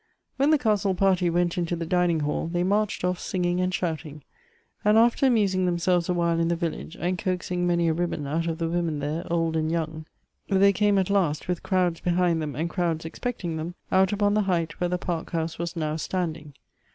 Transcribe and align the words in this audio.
When 0.37 0.49
the 0.49 0.57
castle 0.57 0.95
party 0.95 1.29
went 1.29 1.59
into 1.59 1.75
the 1.75 1.85
dining 1.85 2.21
hall, 2.21 2.47
they 2.47 2.63
mnrched 2.63 3.03
off 3.07 3.19
singing 3.19 3.61
and 3.61 3.71
shouting, 3.71 4.23
and 4.83 4.97
after 4.97 5.27
amusing 5.27 5.67
themselves 5.67 6.09
a 6.09 6.13
while 6.15 6.39
in 6.39 6.47
the 6.47 6.55
village, 6.55 6.97
and 6.99 7.19
coaxing 7.19 7.67
many 7.67 7.87
a 7.87 7.93
ribbon 7.93 8.25
out 8.25 8.47
of 8.47 8.57
the 8.57 8.67
women 8.67 8.97
there, 8.97 9.31
old 9.31 9.55
and 9.55 9.71
young, 9.71 10.07
they 10.49 10.73
came 10.73 10.97
at 10.97 11.11
last, 11.11 11.47
with 11.47 11.61
crowds 11.61 11.99
behind 11.99 12.41
them 12.41 12.55
and 12.55 12.67
crowds 12.71 13.05
expecting 13.05 13.57
them, 13.57 13.75
out 13.91 14.11
upon 14.11 14.33
the 14.33 14.41
height 14.49 14.81
where 14.81 14.89
the 14.89 14.97
park 14.97 15.29
house 15.33 15.59
was 15.59 15.75
now 15.75 15.95
standing. 15.97 16.55